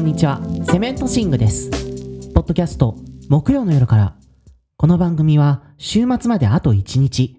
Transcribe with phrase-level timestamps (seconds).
[0.00, 0.40] こんにちは。
[0.64, 1.68] セメントシングです。
[2.32, 2.96] ポッドキャスト
[3.28, 4.16] 木曜の夜から。
[4.78, 7.36] この番組は週末まであと1日。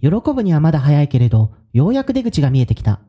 [0.00, 3.00] 喜ぶにはまだ早いけれどようやく出口が見えてきた。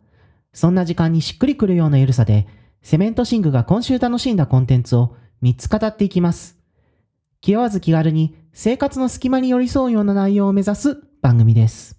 [0.51, 2.47] そんな時間にしっくりくるような緩さで
[2.81, 6.57] セメントシングが今週楽しんだコンテンツを3つ語っていきます。
[7.39, 11.97] 気負わず気軽に生活の隙間に寄り添うような内容を目指す番組です。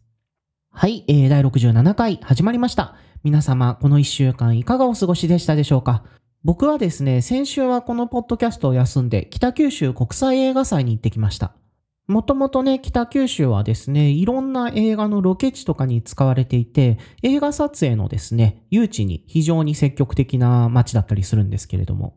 [0.71, 2.97] はい、えー、第67回始まりました。
[3.25, 6.05] 皆様、この1週間いかがお過ごしでしたでしょうか？
[6.45, 11.53] 僕はですね、先週はこのポッドキャストを休んで、北九州国際映画祭に行ってきました。
[12.09, 22.17] もともとね、北九州はですね、いろんな映画のロケ地とかに使われていて、映画撮影のですね、誘致に非常に積極的な街だったりするんですけれども、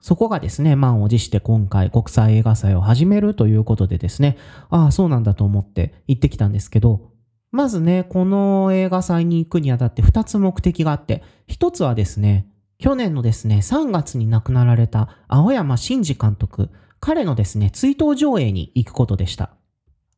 [0.00, 4.36] そこがですね、満を持して今回国際映画祭を始めるということでですね、
[4.70, 7.12] ああ、そうなんだと思って行ってきたんですけど、
[7.52, 12.49] まずね、この映画祭に行くにあたって2つ目的があって、1つはですね、
[12.80, 19.50] 去年のですね、3月に亡くなられた青山真司監督、彼のですね、追悼上映に行くことでした。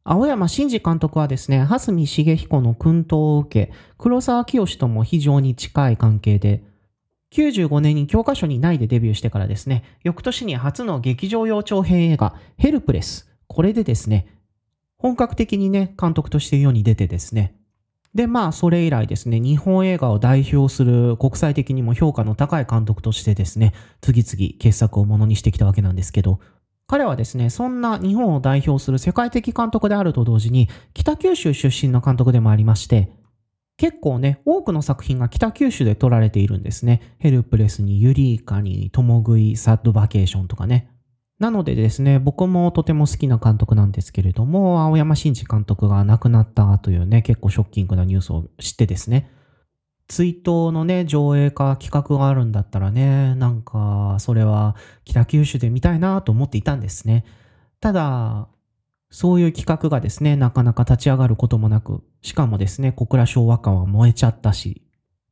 [0.05, 6.63] 青山真司監督はですね、蓮見茂彦の薫陶を受け、黒沢清とも非常に近い関係で、
[7.33, 13.29] 95年に教科書にないでデビューしてからですね、翌年に初の劇場用長編映画、ヘルプレス。
[13.49, 14.29] これでですね、
[14.99, 17.57] 本格的にね、監督として世に出てですね。
[18.15, 26.39] で、まあ、それ以来ですね、日本映画を代表する国際的にも評価の高い監督としてですね、次々傑作をものにしてきたわけなんですけど、
[26.87, 33.11] 彼はですね、そんな日本を代表する世界的監督であると同時に、北九州出身の監督でもありまして、
[33.79, 37.17] 結構ね、多くの作品が北九州で撮られているんですね。
[37.19, 40.92] ヘルプレスにユリーカに、トモグイ、サッドバケーションとかね。
[41.43, 49.29] なのでですね、僕もとても好きな監督なんですけれども、青山真司監督が亡くなったというね、結構ショッキングなニュースを知ってですね、
[50.07, 57.25] 追悼のね、上映か企画があるんだったらね、なんか、それは北九州で見たいなと思っていたんですね。
[57.81, 58.47] ただ、
[59.11, 64.83] そういう企画がですね、なかなか立ち上がることもなく、しかもですね、小倉昭和館は燃えちゃったし、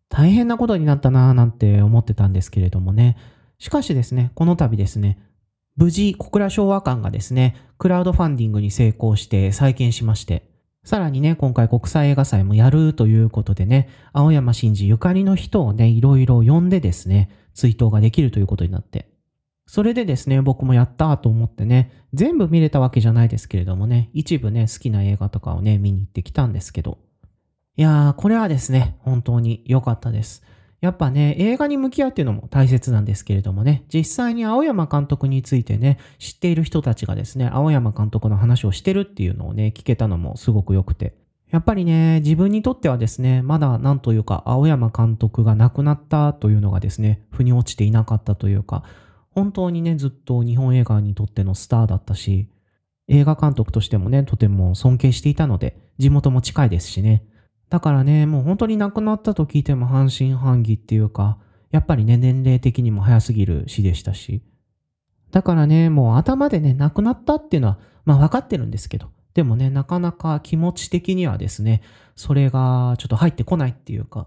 [0.09, 3.17] 大変なことになったなぁなんて思ってたんですけれどもね。
[3.61, 5.30] しかしですね、この度ですね、
[5.81, 10.47] 無事、小倉昭和館がですね、クラウドファンディングに成功して再建しまして、
[10.85, 19.09] さらにね、今回国際映画祭もやるということでね、青山真司ゆかりの人をね、いろいろ呼んでですね、追悼ができるということになって。
[19.67, 26.99] それでですね、僕もやったと思ってね、全部見れたわけじゃないですけれどもね、一部ね、好きな映画とかをね、見に行ってきたんですけど。
[27.79, 30.43] いやー、これはですね、本当に良かったです。
[30.81, 41.15] やっぱね、映画に向き合うっていうのも大切なんですけれどもね、実際に青山監督についてね、知っている人たちがですね、青山監督の話をしてるっていうのをね、聞けたのもすごく良くて。
[41.51, 48.85] やっぱりね、自分にとってはですね、まだなんというか、青山監督が亡くなったというのがですね、腑に落ちていなかったというか、
[49.33, 52.49] 本当にね、ずっと日本映画にとってのスターだったし、
[53.09, 57.25] 映画監督としてもね、とても尊敬していたので、地元も近いですしね、
[57.71, 61.39] だからね、もう本当に亡くなったと聞いても半信半疑っていうか、
[61.71, 64.43] やっぱりね、年齢的にも早すぎる死でしたし。
[65.31, 71.83] だからね、もう頭でね、亡くなったっていうのは、まあ分かってるんですけど、でもね、なかなか気持ち的にはですね、
[72.17, 74.27] それがちょっと入ってこないっていうか、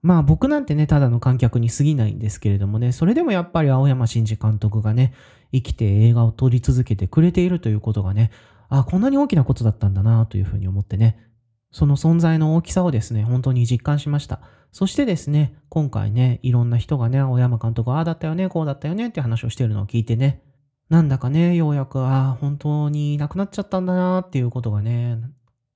[0.00, 5.12] まあ僕なんてね、ただの観客に過ぎないんですけれどもね、それでもやっぱり青山真司監督がね、
[5.52, 8.30] 生きて映画を撮り続けてくれているということがね、
[8.70, 11.31] あ、こんなに大きなことだったんだなというふうに思ってね、
[11.72, 14.40] その存在の大きさをですね、本当に実感しました。
[14.70, 20.42] そしてですね、今回ね、いろんな人がね、青山監督、ああだったよね、こうだったよねって話をしてるのを聞いてね、
[20.88, 25.18] なんだかね、ようやく、ああ、本当になくなっちゃったんだなっていうことがね、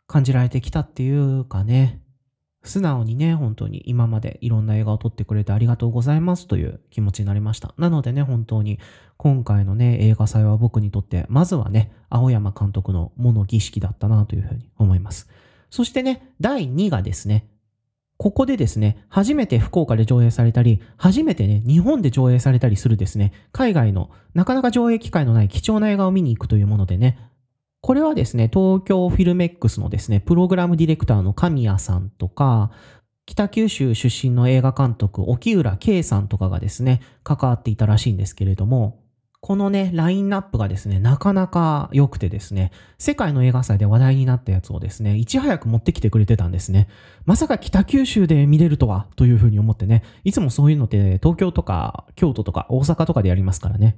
[0.07, 2.03] 感じられてきたっていうかね、
[2.63, 7.75] 素直にね、本当に今までいろんな映画を撮ってくれてありがとうございますという気持ちになりました。
[7.79, 8.79] なのでね、本当に
[9.17, 15.29] 今回のね、映画祭は僕にとって、まずはね、青山監督の物儀式だったなというふうに思います。
[15.71, 17.49] そしてね、第2がですね、
[18.19, 27.19] ここでですね、初めて福岡で上映されたり、初めてね、日本で上映されたりするですね、海外のなかなか上映機会のない貴重な映画を見に行くというものでね、
[27.83, 32.71] これはですね、東京フィルメックスのですね、プログラムディレクターの神谷さんとか、
[33.27, 39.03] 北九州出身の映画監督、沖浦圭さんとかがですね、関わっていたらしいんですけれども、
[39.47, 46.89] このね、ラインナップがですね、なかなか良くてですね、世界の映画祭で話題になったやつをですね、いち早く持ってきてくれてたんですね。
[47.27, 53.97] まさか北九州で見れるとは、というふうに思ってね、いつもそういうのって東京とか京都とか大阪とかでやりますからね。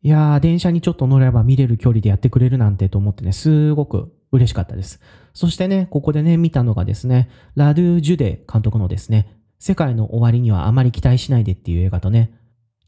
[0.00, 4.98] いやー、電車にちょっと乗れば見れる距離でやってくれるなんてと思ってね、すごく嬉しかったです。
[5.34, 12.39] そしてね、ここでね、見たのがですね、ラドゥ・ジュデ監督のですね、世界の終わりにはあまり期待しないでっていう映画とね、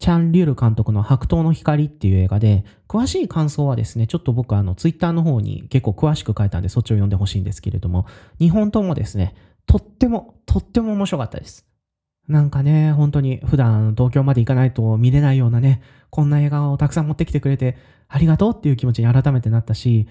[0.02, 8.06] チャン・リュル監督の白桃の光っていう映画で、詳しい感想はですね、ちょっと僕あのツイッターの方に結構詳しく書いたんでそっちを読んでほしいんですけれども、
[8.40, 11.64] 2本ともですね、とっても、とっても面白かったです。
[12.26, 17.76] なんかね、本当に普段東京まで行かないと見れないようなね、こんな映画をたくさん持ってきてくれて
[18.08, 20.08] ありがとうっていう気持ちに改めてなったし、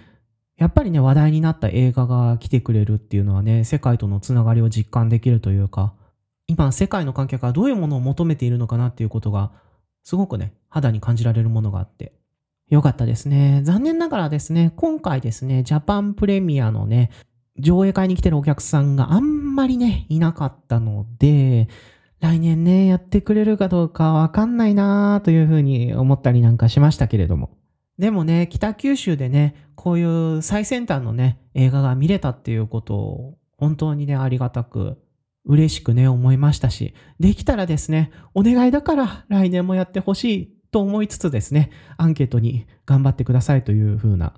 [0.55, 5.95] やっぱりね、話題になった映画が来てくれるっていうのはね、世界とのつながりを実感できるというか、
[6.47, 9.51] 今世界の観客はどういうものを求めているのかなっていうことが
[10.03, 12.13] すごくね、肌に感じられるものがあって、
[12.69, 13.61] よかったですね。
[13.63, 17.11] 残念ながらですね、今回ですね、ジャパンプレミアのね、
[17.59, 21.67] 上映会に来てるお客さんがあんまりね、いなかったので、
[22.21, 27.49] 来年ね、やってくれるかどうかわかんないなーというふうに思ったりなんかしましたけれども。
[27.97, 35.00] でもね、北九州でね、こういう最先端のね、映画が見れたっていうことを、本当にね、ありがたく
[35.45, 44.33] 嬉しくね、思いましたし、できたらですね、お願いだから来年もやってほしいと思いつつですね、アンケートに頑張ってくださいという風な、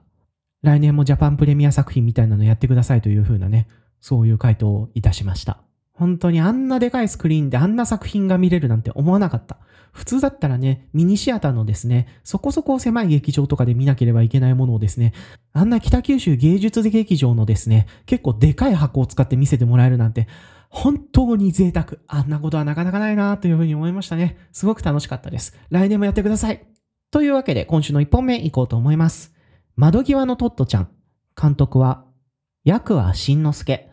[0.61, 3.67] 来年もジャパンプレミア作品みたいなのやってくださいという風なね、
[3.99, 5.59] そういう回答をいたしました。
[5.93, 9.57] 本当にあんなでかいスクリーンであんな作品が見れるなんて思わなかった。
[9.91, 15.13] 普通だったらね、ミニシアターのですね、そこそこ狭い劇場とかで見なければいけないものをですね、
[15.53, 20.27] あんな北九州芸術劇場のですね、結構でかい箱を使って見せてもらえるなんて、
[20.73, 21.99] 本当に贅沢。
[22.07, 24.37] あんなことはなかなかないなというふうに思いましたね。
[24.51, 25.55] すごく楽しかったです。
[25.69, 26.65] 来年もやってください。
[27.11, 29.35] というわけで、今週の1本目行こうと思います。
[29.75, 30.89] 窓際のトットちゃん。
[31.39, 32.05] 監督は、
[32.63, 33.91] 役はしんのすけ。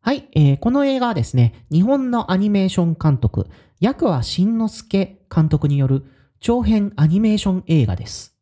[0.00, 3.46] はい、えー、この映画はですね、日本のアニメーション監督、
[3.78, 6.04] 役はしんのすけ監督による
[6.40, 8.36] 長編アニメーション映画です。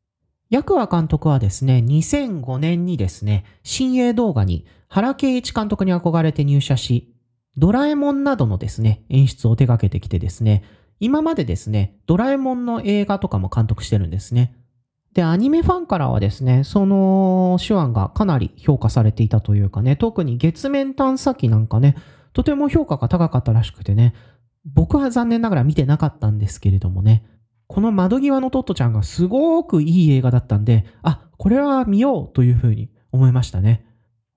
[0.48, 7.15] 役は監督はですね、2005年にですね、新鋭動画に原敬一監督に憧れて入社し、
[7.58, 10.62] ドラえもんなどのですね、演出を手掛けてきてですね、
[11.00, 14.54] 今までですね、ドラえもんの映画とかも監督してるんですね。
[15.14, 21.96] で、アニメファンからはですね、その手腕がかなり評価されていたというかね、特に月面探査機なんかね、
[22.34, 24.14] とても評価が高かったらしくてね、
[24.66, 27.24] 僕は残念ながら見てなかったんですけれどもね、
[27.66, 33.86] この窓際のトットちゃんがすごくいい映画だったんで、あ、これは見ようというふうに思いましたね。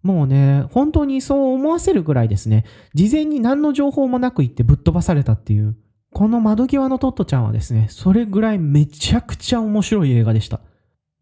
[0.01, 5.75] もうね、本当にそう思わせるぐらいですね、事前に何の情報もなく言ってぶっ飛ばされたっていう、
[6.11, 10.61] この窓際のトットちゃんはですね、それぐらいめちゃくちゃ面白い映画でした。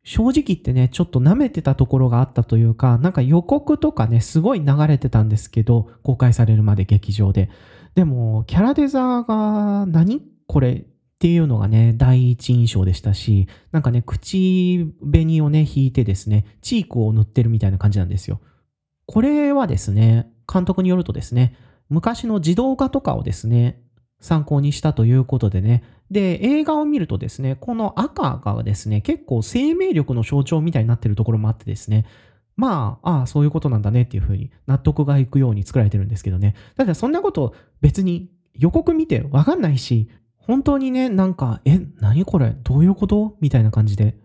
[0.03, 7.50] 正直言ってね、ちょっと舐めてたところがあったというか、なんか予告とかね、すごい流れてたんですけど、公開されるまで劇場で。
[7.95, 10.85] でも、キャラデザーが何これ
[11.18, 18.39] っていうのがね、第一印象でしたし、なんかね、口紅をね、引いてですね、チークを塗ってるみたいな感じなんですよ。
[19.07, 21.56] これはですね、監督によるとですね、
[21.89, 23.81] 昔の自動画とかをですね、
[24.19, 32.06] 参考にしたということでね、で、映画を見るとですね、この赤がですね、結構生命力の象徴みたいになってるところもあってですね、
[32.56, 36.56] まあ、ああ、そういうことなんだねっていうふうに納得がいくように作られてるんですけどね。
[36.75, 43.38] ただそんなこと別に予告見てわかんないし、本当にね、なんか、え、何これどういうこと？
[43.42, 44.18] みたいな感じで。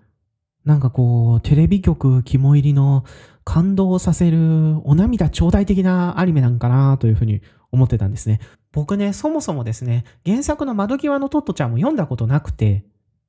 [0.64, 3.04] なんかこう、テレビ局肝入りの
[3.44, 8.40] 感動させるお涙頂戴的なアニメなんかなというふうに思ってたんですね。
[8.72, 12.84] 僕ね、そもそもですね、原作の窓際のトットちゃんも読んだことなくて、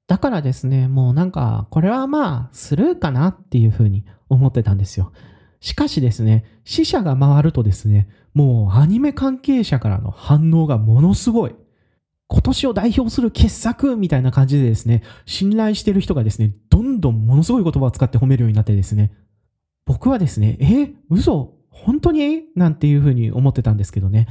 [0.08, 5.12] だからですね、もうなんか、これはまあ、スルーかなっていうふうに思ってたんですよ。
[5.60, 11.56] しかしですね、死者が回るとですね、もうアニメ関係者からの反応がものすごい。
[12.34, 19.12] 今年を代表する傑作みたいな感じでですね、信頼してる人がですね、どんどんものすごい言葉を使って褒めるようになってですね、
[19.86, 22.46] 僕はですね、え、嘘本当に？
[22.56, 24.28] なんていうふうに思ってたんですけどね。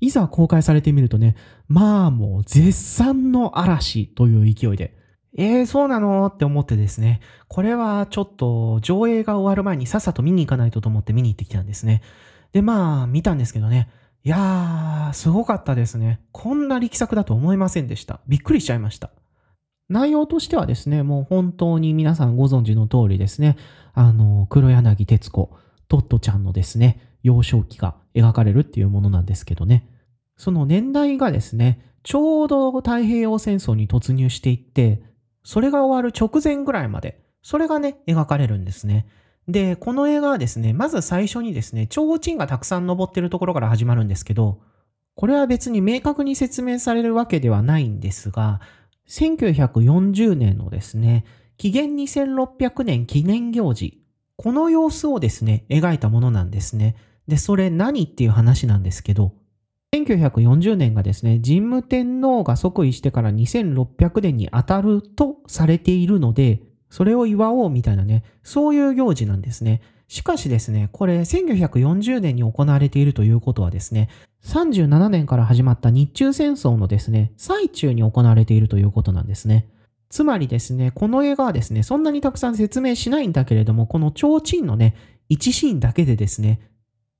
[0.00, 1.36] いざ公開されてみるとね、
[1.68, 4.96] まあもう絶賛の嵐という勢いで、
[5.38, 6.26] えー、そうなの？
[6.26, 12.02] って思ってですね、これはちょっと上映が終わる前にさっさと見に行かないとと思って見に行ってきたんですね。
[12.52, 13.88] で、まあ見たんですけどね、
[14.26, 16.18] いやー、すごかったですね。
[16.32, 18.20] こんな力作だと思いませんでした。
[18.26, 19.10] びっくりしちゃいました。
[19.90, 23.58] 内容としてはですね、もう本当に皆さんご存知の通りですね、
[23.92, 25.50] あの、黒柳徹子、
[25.88, 29.90] トットちゃんのですね、幼少期が描かれるっていうものなんですけどね。
[30.38, 35.02] その年代がですね、ちょうど太平洋戦争に突入していって、
[35.42, 39.06] それが終わる直前ぐらいまで、それがね、描かれるんですね。
[39.48, 44.60] で、この映画はですね、まず最初にですね、提灯がたくさん登ってるところから始まるんですけど、
[45.14, 48.60] これは別に明確に説明されるわけではないんですが、
[49.08, 51.24] 1940年のですね、
[51.56, 54.00] 紀元2600年記念行事、
[54.36, 56.96] この様子をですね、描いたものなんですね。
[57.28, 59.34] で、それ何っていう話なんですけど、
[59.94, 66.62] 1940年がですね、神武天皇が即位してから2600年に当たるとされているので、
[66.94, 69.82] それを祝おうみたいなね、そういう行事なんですね。
[70.06, 74.08] しかしですね、これ1940年に行われているということはですね、
[74.44, 79.66] 37年から始まった日中戦争のですね、最中に行われているということなんですね。
[80.08, 84.94] つまりですね、この映画はですね、そんなにたくさん説明しないんだけれども、この提灯のね、
[85.30, 86.60] 1シーンだけでですね、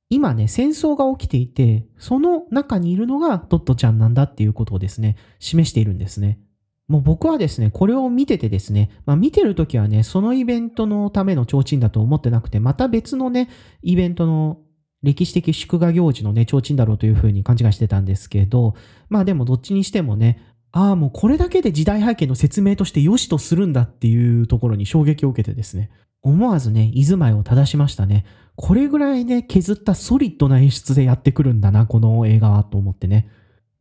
[0.09, 6.39] 今ね、戦争が起きていて、その中にいるのがトットちゃんなんだっていうことをですね、示しているんですね。
[6.89, 13.49] もう僕はですね、これを見ててですね、まあ見てるときはね、そのイベントのための提灯だと思ってなくて、また別のね、
[13.83, 14.59] イベントの
[15.03, 18.75] 歴史的祝賀行事のね、提灯だろうというふうに勘違いしてたんですけど、
[19.09, 20.41] まあでもどっちにしてもね、
[20.73, 28.25] ああ、もうこれだけで時代背景の説明として良しとするんだっていうところに衝撃を受けてですね、思わずね、居住まいを正しましたね。
[28.57, 33.29] これぐらいね、削ったソリッドな演出でやってくるんだな、この映画はと思ってね。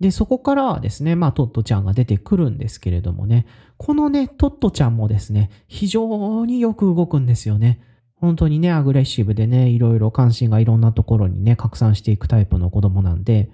[0.03, 3.45] で、そこからはですね、まあ、トットちゃんが出てくるんですけれどもね、
[3.77, 7.79] このね、トットちゃんもですね、非常によく動くんですよね。
[8.15, 13.49] 本当にね、アグレッシブでね、いろいろ関心がいろんなところにね、拡散していくタイプの子供なんで、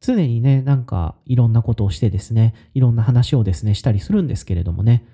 [0.00, 5.04] 常にね、なんかいろんなことをしてですね、いろんな話をですね、したりするんですけれどもね、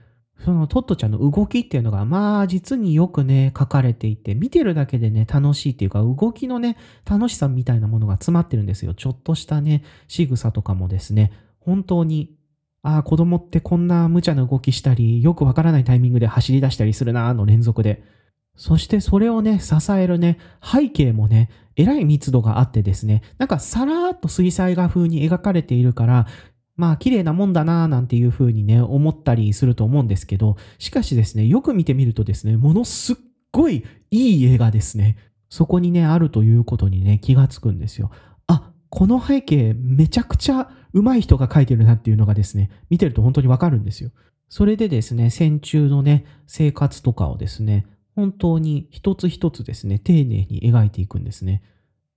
[0.45, 6.77] そのトットちゃんの動きっていうのが、まあ実によくね、書かれていて、見てるだけでね、楽しいっていうか、動きのね、
[7.09, 8.95] 楽しさみたいなものが詰まってるんですよ。
[8.95, 12.37] ちょっとしたね、仕草とかもですね、本当に、
[12.83, 18.05] ああ、子供ってこんな無茶な動きしたり、よくわからないタイミングで走り出したりするなの連続で。
[18.57, 26.27] そしてそれをね、支えるね、背景もね、えらい密度があってですね、なんかさらーっと水彩画風に描かれているから、
[26.77, 33.17] まあ綺麗なもんだなぁなんていう風にね、思ったりすると思うんですけど、しかしですね、よく見てみるとですね、ものすっ
[33.51, 35.17] ごいいい絵がですね、
[35.49, 38.11] そこにね、あるということにね、気がつくんですよ。
[38.47, 44.11] あ、この背景めちゃくちゃ上手い人が描いてるなっていうのがですね、見てると本当にわかるんですよ。
[44.49, 51.63] それでですね、戦中のね、生活とかをですね、本当に一つ一つですね、丁寧に描いていくんですね。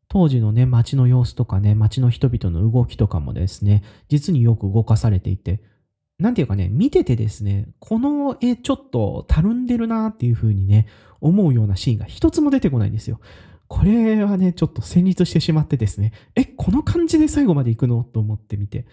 [0.09, 5.61] 当時のね、街の様子とかね、街の人々の動きとかもですね、実によく動かされていて、
[6.17, 10.87] なんていうかね、見ててですね、この絵ちょっとたるんでるなっていう風にね、
[11.21, 13.21] 思うようなシーンが一つも出てこないんですよ。
[13.67, 18.03] これはね、ちょっと戦慄してしまってですね、え、この感じで最後まで行くの？
[18.03, 18.87] と思ってみて。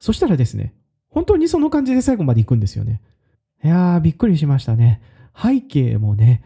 [0.00, 0.74] そしたらですね、
[1.10, 3.02] 本当にその感じで最後まで行くんですよね。
[3.62, 5.02] いやー、びっくりしましたね。
[5.36, 6.42] 背景もね、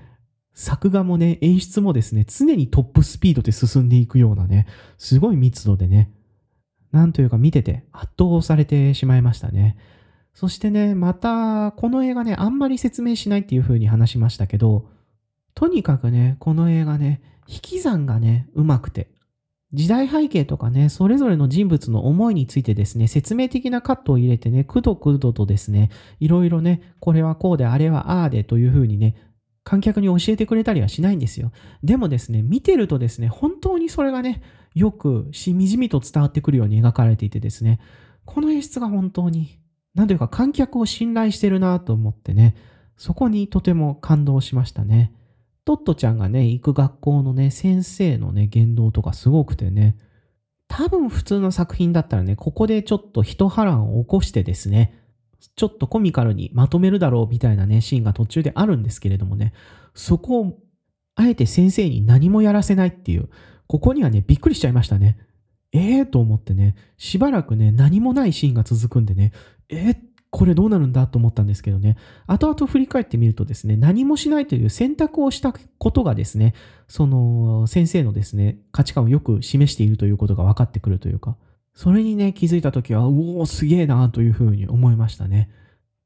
[0.61, 4.67] 作画もね、演出もですね、常にトップスピードで進んでいくようなね、
[4.99, 6.11] すごい密度でね、
[6.93, 9.79] なんというか見てて圧倒されてしまいましたね。
[10.35, 14.87] そしてね、また、この映画ね、あんまり説明しないっていう風に話しましたけど、
[15.55, 19.09] とにかくね、この映画ね、引き算がね、うまくて、
[19.73, 25.89] 時代背景とかね、それぞれの人物の思いについてですね、説明的なカットを入れてね、くどくどとですね、
[26.19, 29.17] いろいろね、これはこうで、あれはああでという風にね、
[29.65, 31.53] 観客に教えてくれたりはしないんですよ。
[31.83, 34.43] でもですね、見てるとですね、本当にそれがね、
[34.75, 37.81] よくしみじみと伝わってくるように描かれていてですね、
[38.25, 39.59] この演出が本当に、
[39.95, 42.57] なんというか観客を信頼してるなと思ってね、
[42.97, 45.13] そこにとても感動しましたね。
[45.65, 49.97] トットちゃんがね、行く学校のね、先生のね、言動とかすごくてね、
[50.69, 55.00] 多分普通の作品だったらね、ここでちょっと一波乱を起こしてですね、
[55.57, 59.53] ちょっとコミカルにまとめるだろうみたいなね、シーンが途中であるんですけれどもね、
[59.95, 60.59] そこを、
[61.17, 63.29] あえて先生に何もやらせないっていう、
[63.67, 65.19] ここにはね、びっくりしちゃいましたね。
[65.73, 69.33] ええー、と思ってね、しばらくね、何もないシーンが続くんでね、
[69.69, 69.97] えー、
[70.31, 76.55] これどうなるんだと思ったんですけどね、後々振り返ってみるとですね、何もしないという選択をしたことがですね、
[76.89, 81.37] その先生のですね、価値観をよく示しているということが分かってくるというか、
[81.75, 85.51] それにね、気づいたときは、うおー、すげえなというふうに思いましたね。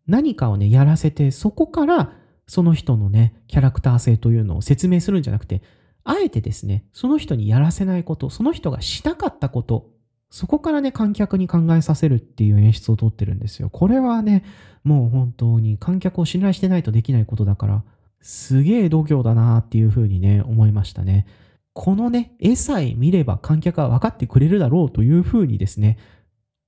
[0.07, 2.13] 何かをね、やらせて、そこから
[2.47, 5.63] その人のね、キャラクター性というのを説明するんじゃなくて、
[6.05, 9.91] あえてですね、その人にやらせないこと、その人がしなかったこと、
[10.31, 13.71] そこからね、観客に考えさせるっていう演出をとってるんですよ。
[13.71, 14.45] これはね、
[14.83, 17.85] もう本当に観客を信頼してないとできないことだから、
[18.21, 21.27] すげえ度胸だなっていうふうにね、思いましたね。
[21.75, 25.99] このね、絵さえ見れば観客は分かってくれるだろうというふうにですね、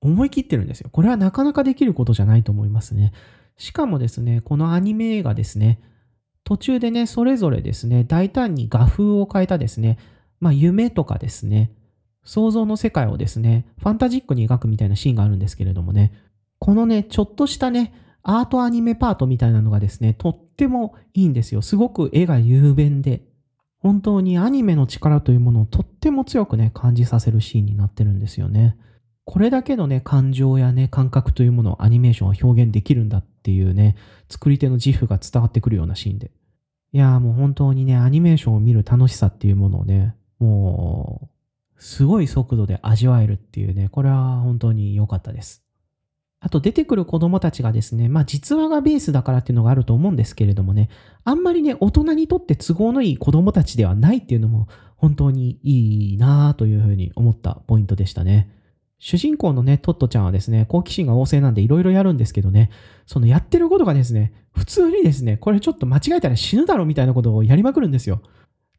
[0.01, 0.89] 思い切ってるんですよ。
[0.91, 3.13] これはなかなかできることじゃないと思いますね。
[3.57, 5.79] しかもですね、このアニメ映画ですね、
[6.43, 9.97] 途中でね、それぞれですね、大胆に画風を変えたですね、
[10.39, 11.71] まあ夢とかですね、
[12.23, 16.11] 想像の世界をですね、ファンタジックに描くみたいなシーンがあるんですけれどもね、
[16.59, 21.61] このね、ちょっとしたね、アートアニメパートみたいなのがですね、とってもいいんですよ。
[21.61, 23.26] すごく絵が雄弁で、
[23.87, 28.75] 本当にアニメの力というものをとっても強くね、感じさせるシーンになってるんですよね。
[29.23, 33.95] これだけのね、感情やね、感覚というものをアニメーションは表現できるんだっていうね、
[34.29, 36.31] 作り手の自負が伝わってくるようなシーンで。
[36.91, 41.29] いやーもう本当にね、アニメーションを見る楽しさっていうものをね、も
[41.77, 45.63] う、すごい速度で味わえるっていうね、これは本当に良かったです。
[46.39, 50.89] あと出てくる子供たちがですね、まあ実話がベースだからっていうのがあると思うんですけれどもね、
[51.23, 58.51] あんまりね、大人にとって都合のいい子供たちではないっていうのも本当にいいなぁというふうに思ったポイントでしたね。
[58.99, 62.71] 主人公のね、トットちゃんはですね、好奇心が旺盛なんでいろいろやるんですけどね、
[63.05, 68.21] そのやってることがですね、普通にですね、これちょっと間違えたら死ぬだろみたいなことをやりまくるんですよ。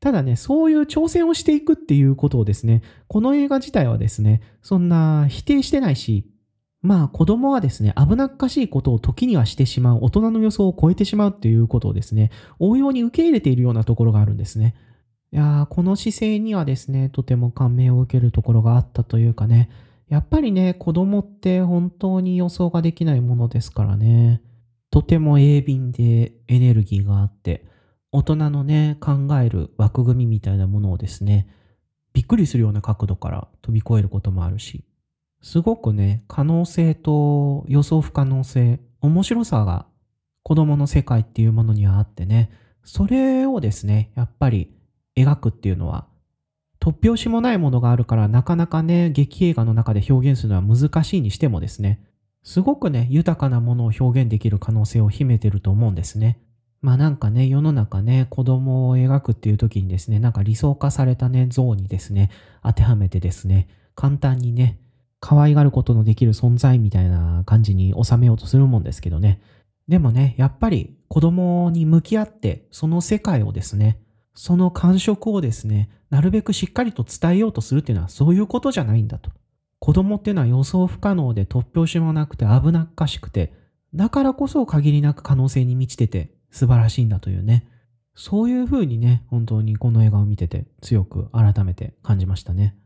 [0.00, 6.28] ただね、そういう挑戦をしていくっていうことをですね、この映画自体はですね、そんな否定してないし、
[6.80, 14.74] まあ子供はですね、危なっかしいことを時にはしてしまう、大人の予想を超えてしまうっていうことをですね、応用に受け入れているようなところがあるんですね。
[15.32, 19.68] いや、この姿勢にはですね、とても感銘を受けるところがあったというかね、
[20.08, 24.40] やっぱりね、子供って本当に予想ができないものですからね。
[24.90, 27.66] とても鋭敏でエネルギーがあって、
[28.10, 31.46] 大人のね、考える枠組みみたいなものをですね、
[32.14, 34.82] びっくりするような角度から飛び越えることもあるし、
[35.40, 39.86] すごくね、可能性と予想不可能性、面白さが
[40.42, 42.50] 子供の世界っていうものにはあってね、
[42.82, 44.74] それをですね、やっぱり
[45.16, 46.06] 描くっていうのは
[46.80, 52.00] 突拍子もないものがあるからなかなかね、劇映画の中で表現するのは難しいにしてもですね、
[52.42, 56.40] すごくね、豊かなものを表現できる可能性を秘めてると思うんですね。
[56.80, 62.30] まあなんかね、世の中ね、子供を描くっていう時にですね、なんか理想化されたね、像にですね、
[62.62, 64.78] 当てはめてですね、簡単にね、
[65.20, 69.40] 可愛がることのできる存在みたいな感じに収めようとするもんですけどね。
[69.88, 73.98] でもね、やっぱり子供に向き合って、その世界をですね、
[74.34, 79.30] その感触をですね、なるべくしっかりと伝えようとするっていうのはそういうことじゃないんだと。
[79.80, 83.52] 子供っていうのは予想不可能で突拍子もなくて危なっかしくて、
[83.94, 87.66] だからこそ限りなく可能性に満ちてて素晴らしいんだというね。
[88.14, 92.76] そういうふうにね、本当にこの映画を見てて強く改めて感じましたね。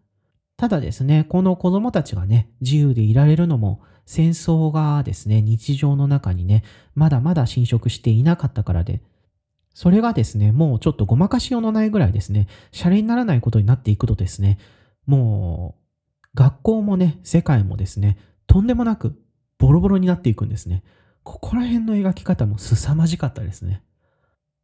[0.62, 6.62] ただですね、この子供たちがね、自由でいられるのも戦争がですね、日常の中にね、
[6.94, 9.03] まだまだ侵食していなかったからで、
[9.75, 14.61] それがですね、もうちょっとごまかしようのないぐらいですね、シャレにならないことになっていくとですね、
[15.05, 19.20] もう、学校もね、世界もですね、とんでもなく
[19.59, 20.85] ボロボロになっていくんですね。
[21.25, 23.83] ここら辺の描き方も凄まじかったですね。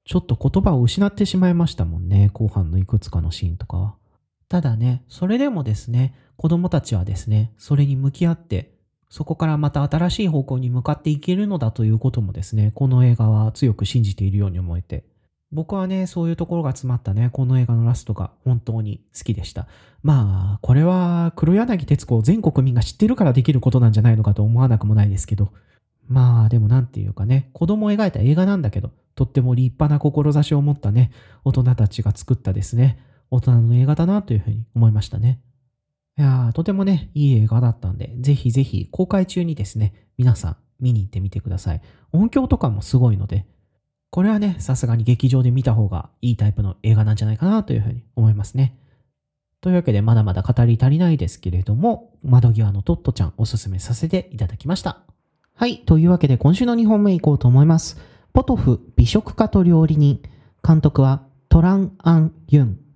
[0.05, 3.98] ちょっと言葉を失ってしまいましたもんね、後半のいくつかのシーンとかは。
[4.49, 8.73] ただね、それでもですね、子供たちはですね、それに向き合って、
[9.11, 15.05] そこからまた新しい方向に向かっていけるのだということもですね、この映画は強く信じているように思えて、
[15.51, 19.67] 僕はね、そういうところが詰まったね、この映画のラストが本当に好きでした。
[20.03, 25.53] まあ、これは黒柳徹子を全国民が知ってるからできることなんじゃないのかと思わなくもないですけど、
[26.07, 31.11] まあ、でもなんていうかね、子供を描いた映画なんだけど、とっても立派な志を持ったね、
[31.45, 32.99] 大人たちが作ったですね、
[33.31, 35.41] 大人の映画だなというふうに思いましたね。
[36.19, 41.83] いやー、とてもね、いい映画だったんで、ぜひぜひ公開中にですね、皆さん見に行ってみてください。
[42.13, 43.47] 音響とかもすごいので、
[44.11, 48.79] これはね、さすがに劇場で見た方がいいタイプの映画なんじゃないかなというふうに思いますね。
[49.61, 55.03] というわけで、まだまだ語り足りないですけれども、窓際のトットちゃんおすすめさせていただきました。
[55.55, 55.79] はい。
[55.81, 58.01] というわけで、今週の2本目いこうと思います。
[58.33, 60.21] ポトフ美食家と料理人。
[60.67, 62.88] 監督はトラン・アン・ユン。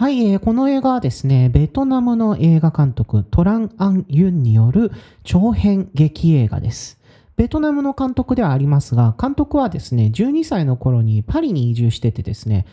[0.00, 4.92] はい、えー、この映画はですね、ベトナムの映画監督トラン・アン・ユンによる
[5.24, 6.98] 長編劇映画です。
[7.36, 12.64] ベトナムの監督ではありますが、監督はですね、12歳の頃にパリに移住しててですね、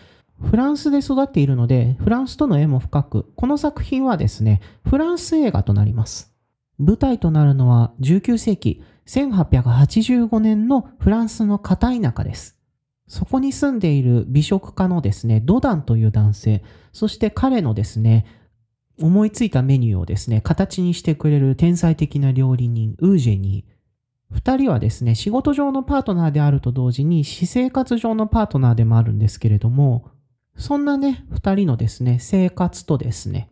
[0.41, 6.33] フランスで育っているので、フランスとの縁も深く、この作品はですね、フランス映画となります。
[6.79, 12.56] 舞台となるのは19世紀1885年のフランスの片田舎です。
[13.07, 18.25] そこに住んでいる美食家のですね、ドダンという男性、そして彼のですね、
[18.99, 23.77] 思いついたメニューをですね、形にしてくれる天才的な料理人、ウージェニー。
[24.29, 30.09] 二人はですね、仕事上のパートナーであると同時に、私生活上のパートナーでもあるんですけれども、
[30.57, 33.51] そんなね、二人のですね、生活とですね、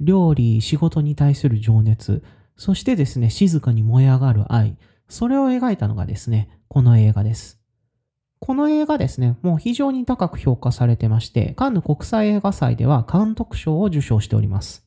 [0.00, 2.24] 料理、仕事に対する情熱、
[2.56, 4.76] そしてですね、静かに燃え上がる愛、
[5.08, 7.61] それを描いたのがですね、この映画です。
[8.44, 14.84] この映画ですね、もう非常に高く評価されてまして、カンヌ国際映画祭では監督賞を受賞しております。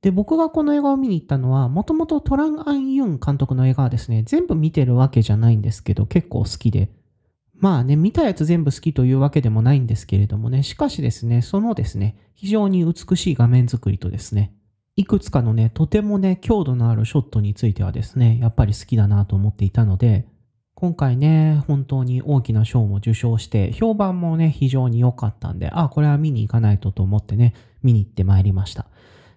[0.00, 6.88] で、僕がこの映画を見に行ったのは、もともとトラン・アン・ユン監督の映画はですね、全部見てるわけじゃないんですけど、結構好きで。
[7.52, 14.54] まあね、見たやつ全部好きというわけでもないんですけれどもね、しかしですね、そのですね、非常に美しい画面作りとですね、
[14.96, 20.26] いくつかのね、とてもね、強度のあるショットについてはですね、やっぱり好きだなと思っていたので、
[20.74, 28.86] 今回ね、本当に大きな賞も受賞して、評判もね、非常に良かったんで、あ、これは見に行かないとと思ってね、見に行ってまいりました。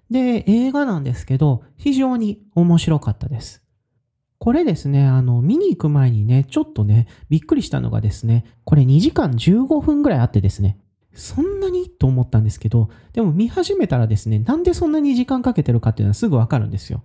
[0.09, 3.63] で、映画なんですけど、非常に面白かったです。
[4.39, 10.79] これですね、あの、見に行く前にね、ちょっとね、びっくりしたのがですね、これ2時間15分ぐらいあってですね、
[11.13, 11.89] そんなに？
[11.89, 17.03] と思ったんですけど、でも見始めたらですね、なんでそんなに時間かけてるかっていうのはすぐわかるんですよ。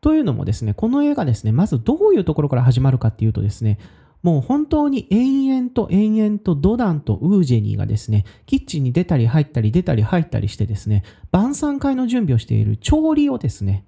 [0.00, 3.78] というのもですね、この映画ですね、まずどういうところから始まるかっていうとですね、
[4.22, 13.86] もう本当に延々と延々とドダンとウージェニーがですね、キッチンに出たり入ったり出たり入ったりしてですね、晩餐会の準備をしている調理をですね、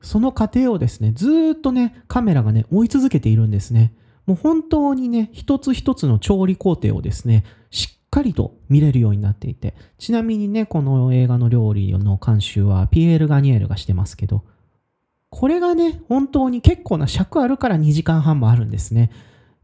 [0.00, 3.92] その過程をですね、ずっとね、カメラがね、追い続けているんですね。
[4.26, 14.44] もう本当にね、一つ一つの調理工程をですね、しっかりと見れるようになっていて、ちなみにね、この映画の料理の監修はピエール・ガニエルがしてますけど、
[15.30, 19.10] これがね、本当に結構な尺あるから2時間半もあるんですね。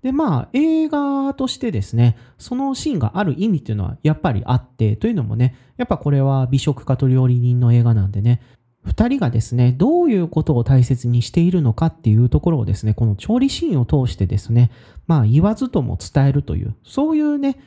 [0.02, 8.40] で、まあ、映画としてですね、そのシーンがある意味っていうのはやっぱりあって、というのもね、やっぱこれは美食家と料理人の映画なんでね、
[8.86, 14.70] 2人がですね、どういうことを大切にしているのかっていうところをですね、この調理シーンを通してですね、
[15.08, 17.58] まあ言わずとも伝えるという、そういうね、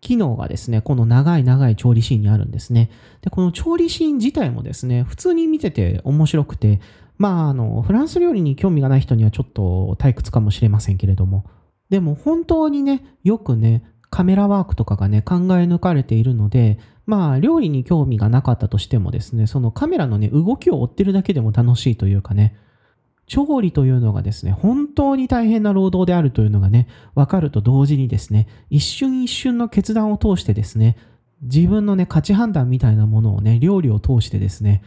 [0.00, 2.90] 機能がですね、この長い長い調理シーンにあるんですね。
[3.22, 6.80] で、この調理シーン自体もですね、普通に見てて面白くて、
[7.18, 11.44] まあ、あの、フランス料理に興味がない人にはちょっと退屈かもしれませんけれども、
[11.90, 22.54] でも本当にね、よくね、カメラワークとかがね、考え抜かれているので、まあ、料理に興味がなかったとしてもですね、そのカメラのね、動きを追ってるだけでも楽しいというかね、
[23.26, 30.96] 調理というのがですね、本当に大変な労働であるというのがね、わかると同時にですね、一瞬一瞬の決断を通してですね、
[31.42, 34.82] 自分のね、価値判断みたいなものをね、料理を通してですね、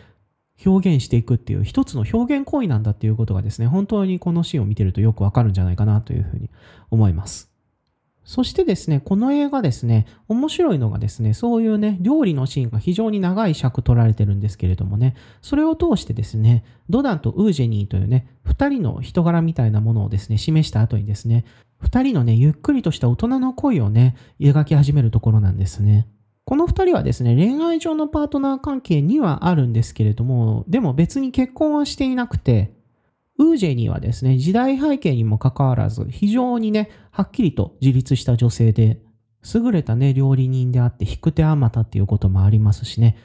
[0.66, 6.50] 表現していくっていう一つの表現行為なんだっていうことがですね、本当にこのシーンを見てるとよくわかるんじゃないかなというふうに
[6.90, 7.52] 思います。
[8.24, 21.46] そしてですね、この映画ですね、面白いのがですね、そういうね、料理のシーンが非常に長い尺取られてるんですけれどもね、それを通してですね、ドダンとウージェニーというね、二人の人柄みたいなものをですね、示した後にですね、
[21.80, 26.08] 二人のね、ゆっくりとした大人の恋をね、描き始めるところなんですね。
[26.46, 32.74] この二人はですね、恋愛上のパートナー関係にはあるんですけれども、でも別に結婚はしていなくて、
[33.38, 39.02] ウージェニーはですね、時代背景にもかかわらず、非常にね、はっきりと自立した女性で、
[39.54, 43.18] 優れたね、料理人であって、引く手あまたっていうこともありますしね、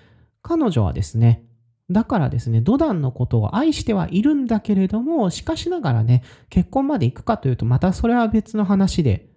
[0.43, 1.43] 彼女はですね、
[1.91, 9.29] だからですね、ドダンのことを愛してはいるんだけれども、しかしながらね、結婚まで行くかというと、またそれは別の話で、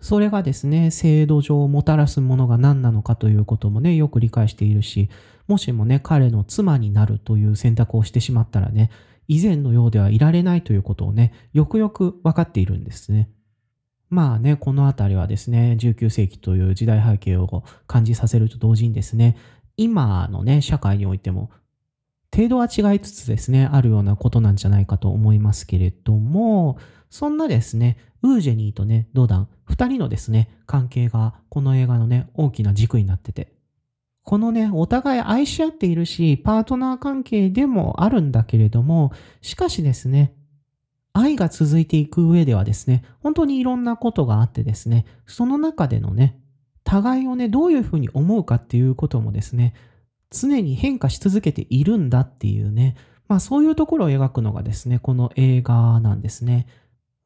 [0.00, 5.08] それがですね、制度上もたらすものが何なのかということもね、よく理解しているし、
[5.48, 8.90] もしもね、彼の妻になるという選択をしてしまったらね、
[9.26, 13.28] 以前のようではいられないということをね、よくよく分かっているんですね。
[14.08, 19.36] まあね、このあたりはですね、19世紀という時代背景を感じさせると同時にですね、
[19.76, 21.50] 今のね、社会においても、
[22.34, 26.78] 程度は違いつつですね、あるようなことなんじゃないかと思いますけれども、
[27.10, 33.52] そんなですね、ウージェニーとね、ドダン、二人のですね、関係がこの映画のね、大きな軸になってて、
[34.24, 40.34] このね、お互い愛し合っているし、パートナー関係でもあるんだけれども、しかしですね、
[41.14, 46.38] 愛が続いていく上ではですね、本当にいろんなことがあってですね、その中でのね、
[46.84, 49.74] 互いをね、どういうふうに思うかっていうこともですね、
[50.30, 52.96] 常に変化し続けているんだっていうね、
[53.28, 56.66] まあそういうところを描くのがですね、この映画なんですね。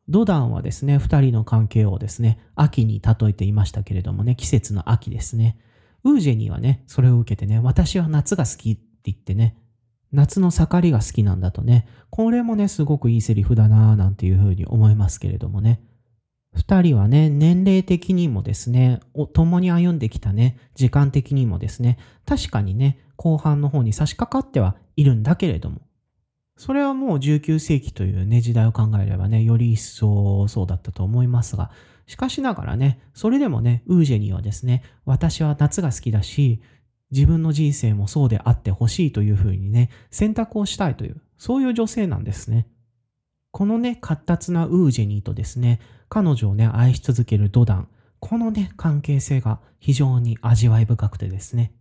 [0.08, 5.58] ドダンはですね、二人の関係をですね、秋に例えていましたけれどもね、季節の秋ですね。
[6.04, 9.56] ウージェニーはね、それを受けてね、私は夏が好きって言ってね、
[10.12, 15.80] 夏の盛りが好きなんだとね、これもね、すごくいいセリフだなぁなんていうふうに思いますけれどもね。
[16.54, 19.00] 二人はね、年齢的にもですね、
[19.32, 25.80] 共に歩んできたね、時間的にもですね、確かにね、後半の方に差し掛かってはいるんだけれども、
[26.62, 31.72] それはもう19世紀というね、時代を考えればね、より一層そうだったと思いますが、
[32.06, 36.62] しかしながらね、それでもね、ウージェニーはですね、私は夏が好きだし、
[37.10, 42.68] 自分の人生もそうであってほしいというふうにね、選択をしたいという、そういう女性なんですね。
[43.50, 47.88] このね、活達なウージェニーとですね、彼女をね、愛し続けるドダン、
[48.20, 51.72] このね、関係性が非常に味わい深くてですね、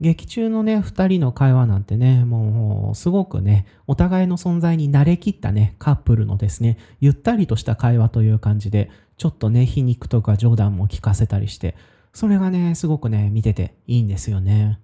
[0.00, 11.76] 劇中のね、二人の会話なんてね、もう、すごくね、お互いの存在に慣れきったね、カップルのですね、ゆったりとした会話という感じで、ちょっとね、皮肉とか冗談も聞かせたりして、
[12.14, 14.80] それがね、すごくね、見てていいんですよね。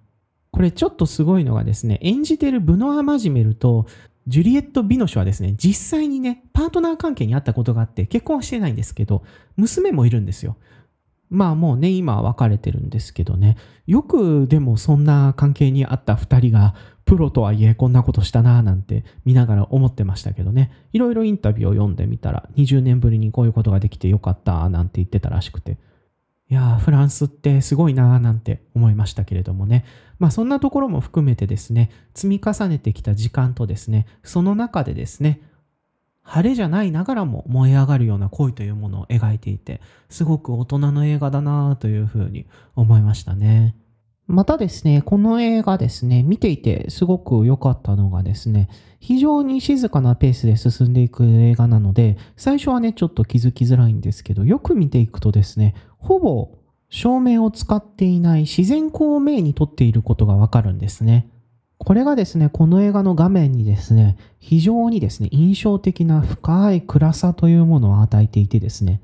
[0.51, 3.87] これちょっとすごいのがですね、演じてるブノア・マジメルと
[4.27, 9.23] ジュリエット・ビノシュはですね、実際にね、パートナー関係にあったことがあって、結婚はしてないんですけど、
[9.55, 10.57] 娘もいるんですよ。
[11.29, 25.77] まあもうね、今は別れてるんですけどね、よくでもそんな関係にあった二人が、プロとはいえこんなことしたなぁなんて見ながら思ってましたけどね、いろいろインタビューを読んでみたら、20年ぶりにこういうことができてよかったなんて言ってたらしくて、
[26.49, 29.85] いやー、フランスってすごいなぁなんて思いましたけれどもね、
[30.19, 35.41] まあそんなところも含めてですね、積み重ねてきた時間とですね、その中でですね、
[36.27, 43.75] 晴れじゃないながらも燃え上がるような恋というものを描いていて、すごく大人の映画だなというふうに思いましたね。
[44.27, 48.67] またですね、この映画ですね、見ていてすごく良かったのがですね、
[48.99, 56.57] 非常に静かなペースで進んでいく映画なので、最初はね、ちょっと気づきづらいんですけど、よく見ていくとですね、ほぼ
[56.89, 61.29] 照明を使っていない自然光明に撮っていることがわかるんですね。
[61.79, 69.01] これがですね、この映画の画面にですね、非常にですね、印象的な深い暗さというものを与えていてですね、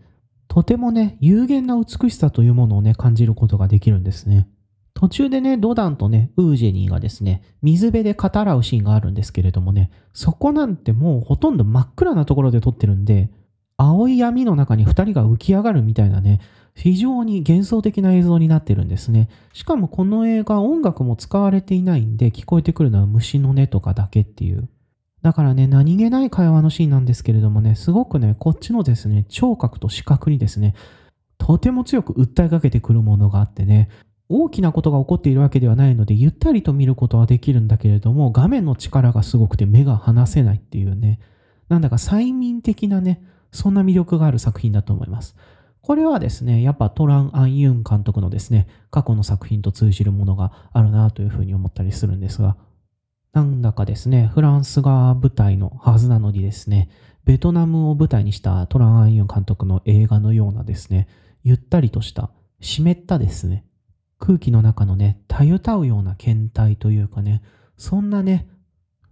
[0.47, 4.47] とてもね、有限な美しさというものをね、感じることができるんですね。
[4.93, 13.29] 途中でね、ドダンとね、ウージェニーがですね、水辺で語らうシーンがあるんですけれどもね、そこなんてもうほとんど真っ暗なところで撮ってるんで、
[13.77, 16.39] 青い闇の中に二人が浮き上がるみたいなね、
[16.75, 19.29] 非常に幻想的な映像になってるんですね。
[19.53, 24.69] しかもこの映画音楽も使われていないんで聞こえてくるのは虫の音とかだけっていう。
[25.21, 30.75] だからね、何気ない会話のシーンなんですけれどもね、すごくね、こっちのですね、聴覚と視覚にですね、
[31.38, 33.89] とても強く訴えかけてくるものがあってね、
[34.27, 41.19] 大きなことが起こっているわけではないので、ゆったりと見ることはできるんだけれども、画面の力がすごくて目が離せないっていうね、
[41.69, 43.21] なんだか催眠的なね、
[43.53, 45.35] そんな魅力がある作品だと思います。
[45.81, 52.57] これはですね、やっぱトラン・アン・ユン監督のですね、過去の作品と通じるものがあるなというふうに思ったりするんですが、
[53.33, 56.89] なんだかですね、フランスが舞台のはずなのにですね、
[57.25, 61.07] ベトナムを舞台にしたトラン・アン・ユン監督の映画のようなですね、
[61.43, 63.65] ゆったりとした湿ったですね、
[64.19, 67.41] 空気の中のね、たゆたうような検体というかね、
[67.77, 68.47] そんなね、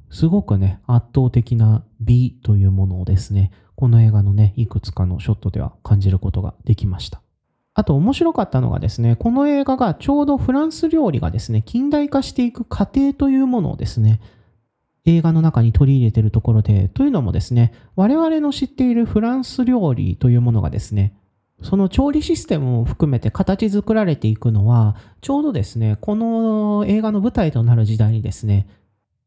[0.09, 3.51] すごくね、圧倒的な美というものをですね、
[3.81, 7.19] この映画のね、いくつかのショットでは感じることができました。
[7.73, 14.21] あと面白かったのがですね、この映画がちょうどフランス料理がですね、近代化していく過程というものをですね、
[15.05, 21.15] 映画の中に取り入れているところで、というのもですね、我々の知っているフランス料理というものがですね、
[21.63, 28.67] その調理システムを含めて形作られていくのは、ちょうどですね、この映画の舞台となる時代にですね、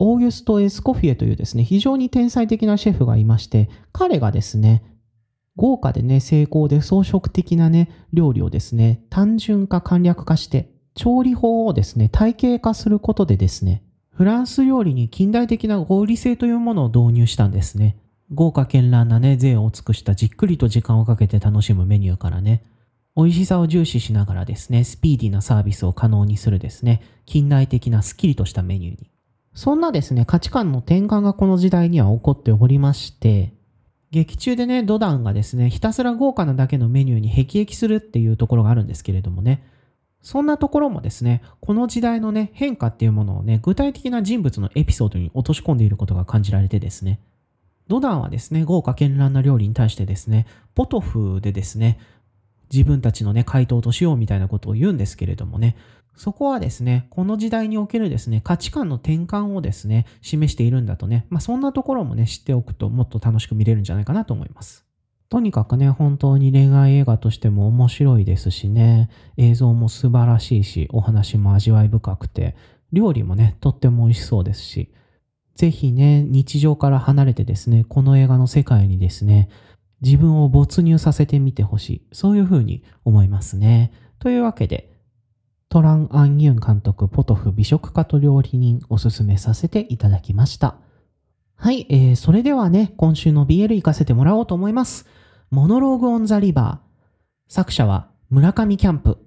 [0.07, 4.83] オーギュスト・エスコフィエというですね、非常に天才的なシェフがいまして、彼がですね、
[5.57, 17.97] 豪華でね、成功で装飾的なね、料理をですね、単純化簡略化して、調理法をですね、体系化することでですね、フランス料理に近代的な合理性というものを導入したんですね。
[18.33, 22.62] 豪華絢爛なね、税を尽くしたじっくりと時間をかけて楽しむメニューからね、
[23.17, 29.13] 美味しさを重視しながらですね、スピーディーなサービスを可能にするですね、近代的なスッキリとしたメニューに。
[29.55, 33.55] そんなですね、価値観の転換がこの時代には起こっておりまして、
[34.11, 39.64] 劇中でね、ドダンがですね、ひたすら豪華なだけのメニューに辟易するっていうところがあるんですけれどもね、
[40.23, 47.21] そんなところもですね、この時代のね、変化っていうものをね、具体的な人物のエピソードに落とし込んでいることが感じられてですね、
[47.87, 51.99] ドダンはですね、豪華絢爛な料理に対してですね、ポトフでですね、
[52.73, 55.77] 自分たちのね、回答としようみたいなことを言うんですけれどもね、
[56.16, 64.85] そこはですね、この時代におけるですね、価値観の転換をですね、示しているんだとね、まあそんなところもね、知っておくともっと楽しく見れるんじゃないかなと思います。
[65.29, 72.55] とにかくね、本当に恋愛映画としても面白いですしね、映像も素晴らしいし、お話も味わい深くて、
[72.92, 74.92] 料理もね、とっても美味しそうですし、
[75.57, 79.48] ぜひね、日常から離れてですね、この映画の世界にですね、
[80.03, 82.03] 自分を没入させてみてほしい。
[82.12, 83.92] そういうふうに思いますね。
[84.18, 84.93] というわけで、
[85.75, 90.77] トラン・アン・ユン監督、ポトフ美食家と料理人おすすめさせていただきました。
[91.57, 95.05] はい、えー、それではね、今週の BL 行かせてもらおうと思います。
[95.51, 97.53] モノローグ・オン・ザ・リバー。
[97.53, 99.19] 作者は村上キャンプ。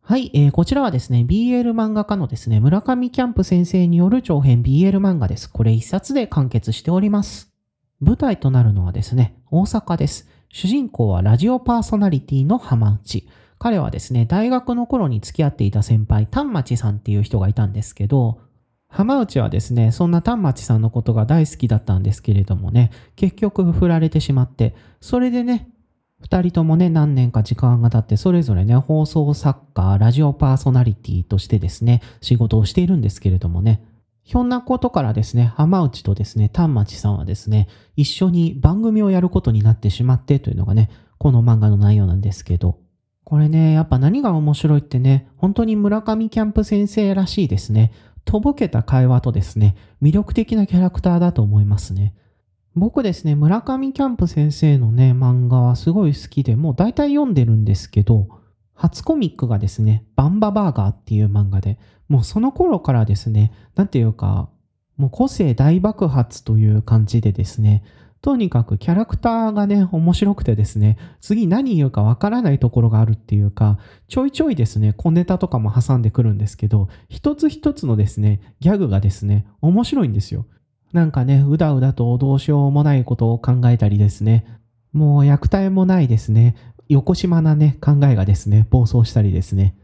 [0.00, 5.50] はい、えー、こちらはですね、BL 漫画家のですね、村上キャンプ先生による長編 BL 漫画です。
[5.50, 7.50] これ一冊で完結しております。
[7.98, 10.28] 舞台となるのはですね、大阪です。
[10.48, 13.28] 主人公はラジオパーソナリティの浜内。
[13.58, 18.40] 彼はですね、大学の頃に付き合っていた先輩、丹町さんっていう人がいたんですけど、
[18.88, 25.68] 浜内はですね、そんな丹町さんのことが大好きだったんですけれどもね、結局振られてしまって、それでね、
[26.20, 33.82] 二人ともね、何年か時間が経って、それぞれね、放送作家、ラジオパーソナリティとしてですね、仕事をしているんですけれどもね、
[34.22, 42.78] ひょんなことからですね、浜内とですね、丹町さんはですね、一緒に番組をやることになってしまってというのがね、この漫画の内容なんですけど、
[43.28, 47.92] これね、やっぱ何が面白いってね、本当に村上キャンプ先生らしいですね。
[48.24, 52.14] とぼけた会話とですね、魅力的なキャラクターだと思いますね。
[52.74, 58.28] 僕ですね、村上キャンプ先生のね、漫画はすごい好きで、もう大体読んでるんですけど、
[58.72, 64.48] 初コミックがですね、バンババーガーっていう漫画で、もうその頃からですね、なんていうか、
[64.96, 67.82] もう個性大爆発という感じでですね、
[68.20, 73.78] とにかくキャラクターがね、面白くてですね、次何言うかわからないところがあるっていうか、
[74.08, 80.46] ちょいちょいですね、小ネタとかも挟んでくるんですけど、一つ一つのですね、ギャグがですね、面白いんですよ。
[80.92, 84.44] なんかね、うだうだとどうしようもないことを考えたりですね、
[84.92, 86.56] もう虐待もないですね、
[86.88, 89.76] 横島なね、考えがですね、暴走したりですね、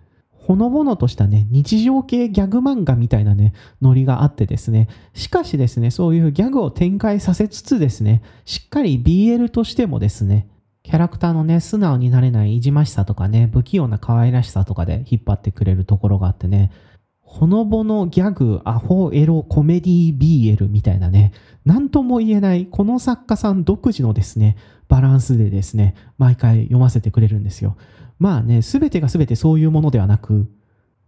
[0.47, 10.47] ほのぼのとしたね、日常系ギャグ漫画みたいなね、ノリがあってですね、しかしですね、そういうギャグを展開させつつですね、しっかり BL としてもですね、
[10.83, 16.71] キャラクターのね、素直になれないいじましさとかね、不器用な可愛らしさとかで引っ張ってくれるところがあってね、
[17.23, 21.33] ほのぼのギャグ、アホエロコメディ BL みたいなね、
[21.65, 27.79] なんとも言えない、この作家さん独自のですね、バランスでですね、毎回読ませてくれるんですよ。
[28.19, 30.49] まあね、すべてがすべてそういうものではなく、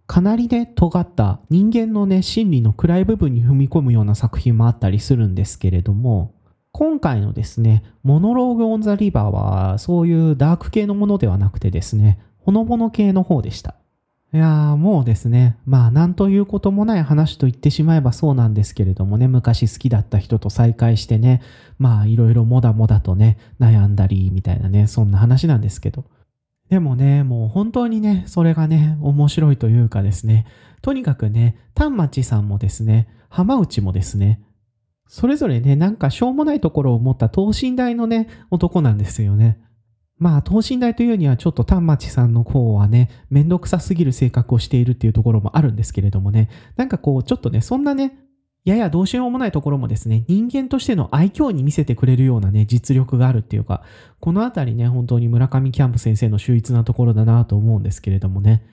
[0.07, 6.35] かなりね、尖った人間のね、心理の暗い部分に踏み込むような作品もあったりするんですけれども、
[6.71, 13.75] 今回のですね、モノローグ・オン・ザ・リバーは、そういうダーク系のものではなくてですね、ほのぼの系の方でした。
[14.33, 21.41] いやーもうですね、まあなんということもない話と言ってしまえばそうなんですけれどもね、昔好きだった人と再会してね、
[21.79, 26.05] まあいろいろもだもだとね、悩んだりみたいなね、そんな話なんですけど。
[26.69, 30.47] でもね、もう本当にね、それがね、面白いというかですね、
[30.83, 34.41] とにかくね、丹町さんもですね、浜内もですね、
[35.09, 39.59] それぞれね、なんかしょうもないところを持った等身大のね、男なんですよね。
[40.19, 48.19] まあ、等身大というにはちょっと丹町さんの方はね、めんどくさすぎる性格をしているっていうところもあるんですけれどもね、なんかこう、ちょっとね、そんなね、
[48.67, 53.85] ややどうしようもないところもですね、人間としての愛嬌に見せてくれるようなね、実力があるっていうか、
[54.19, 58.67] このあたりね、本当に村上キャンプ先生の秀逸なところだなと思うんですけれどもね、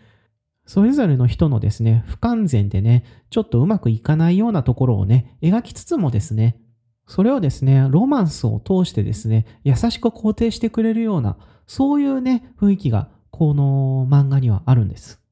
[0.65, 6.57] それぞれの人のですね、不完全でね、ちょっとうまくいかないようなところをね、描きつつもですね、
[7.05, 15.22] それをですね、ロマンスを通してですね、優しく肯定してくれるような、そういうね、雰囲気が、この漫画にはあるんです。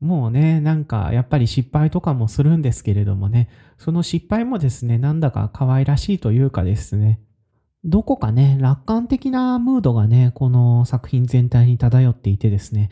[0.00, 7.20] もうね、なんか、やっぱり失敗とかもするんですけれどもね、その失敗もですね、なんだか可愛らしいというかですね、
[7.84, 12.90] どこかね、楽観的なムードがね、この作品全体に漂っていてですね、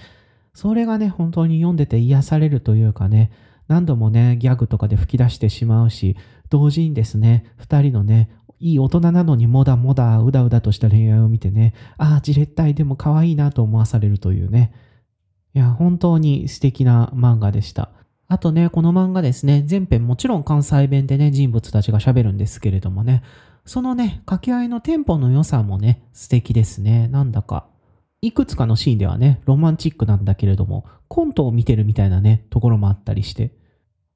[0.55, 3.31] それがね、本当に読んでて癒されるというかね、
[3.69, 6.17] 何度もね、ギャグとかで吹き出してしまうし、
[6.51, 14.73] 同時にですね、二人のね、いい大人なのにもだもだうだうだとした恋愛を見てね、ああ、じれったいでも可愛いなと思わされるというね。
[15.59, 17.91] いや、本当に素敵な漫画でした。
[18.29, 23.25] あとね、この漫画ですね、全編もちろん関西弁でね、人物たちが喋るんですけれどもね、
[23.65, 27.09] そのね、掛け合いのテンポの良さもね、素敵ですね。
[27.09, 27.67] なんだか。
[28.23, 33.51] いくつかのシーンではね、ロマンチックなんだけれども、コントを見てるみたいなね、ところもあったりして、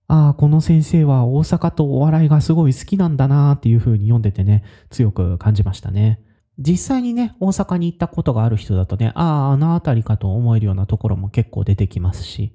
[0.07, 6.20] ああ、この先生は大阪とお笑いがすごい好きなんだなーっていう風に読んでてね、強く感じましたね。
[6.58, 12.52] 実際にね、大阪に行ったことがある人だとね、ああ、あの辺りかと思えるようなところも結構出てきますし、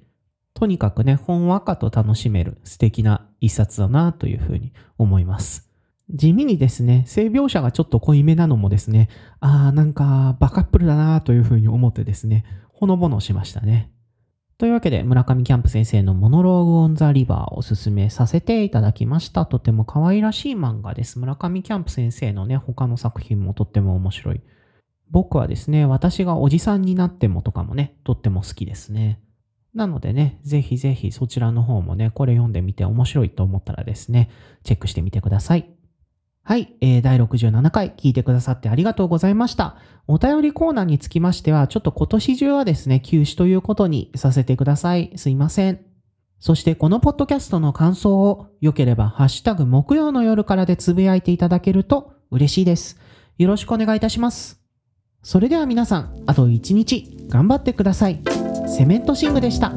[0.54, 5.70] とにかくね、ほんわかと楽しめる素敵な一冊だなという風に思います。
[6.10, 13.92] 地味にですね、性描写がちょっと濃いめなのもですね、ああ、なんかバカップルだなという風に思ってですね、ほのぼのしましたね。
[14.58, 19.46] というわけで、村上キャンプ先生のモノローグ・オン・ザ・リバーをおすすめさせていただきました。
[19.46, 21.20] とても可愛らしい漫画です。
[21.20, 24.42] 村上キャンプ先生のね、他の作品もとっても面白い。
[25.12, 29.22] 僕はですね、私がおじさんになってもとかもね、とっても好きですね。
[29.76, 34.32] なのでね、ぜひぜひそちらの方もね、これ読んでみて面白いと思ったらですね、
[34.64, 35.77] チェックしてみてください。
[36.48, 39.76] はい、えー、第67回聞いてくださってありがとうございました。
[40.08, 45.12] お便りコーナーにつきましては、ちょっと今年中はですね、休止ということにさせてください。
[45.18, 45.82] すいません。
[46.40, 52.98] そしてこのポッドキャストの感想を良ければハッシュタグ木曜の夜からでつぶやいていただけると嬉しいです。
[53.38, 54.62] よろしくお願いいたします。
[55.24, 58.22] それでは皆さん、あと一日頑張ってください。
[58.70, 59.74] セメントシングでした。